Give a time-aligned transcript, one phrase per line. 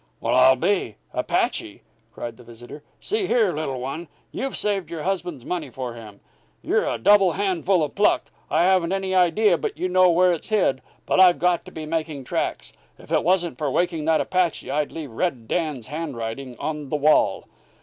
[0.19, 0.95] "Well, I'll be!
[1.13, 2.81] Apache!" cried the visitor.
[2.99, 6.21] "See here, little one, you've saved your husband's money for him.
[6.63, 8.23] You're a double handful of pluck.
[8.49, 11.85] I haven't any idea but you know where it's hid but I've got to be
[11.85, 12.73] making tracks.
[12.97, 17.45] If it wasn't for waking that Apache I'd leave Red Dan's handwriting on the wall."